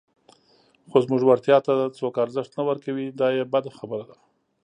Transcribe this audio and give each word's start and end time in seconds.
خو 0.89 0.97
زموږ 1.05 1.21
وړتیا 1.25 1.57
ته 1.65 1.73
څوک 1.97 2.13
ارزښت 2.23 2.51
نه 2.59 2.63
ورکوي، 2.69 3.07
دا 3.19 3.27
یې 3.37 3.43
بده 3.53 3.71
خبره 3.77 4.03
ده. 4.09 4.17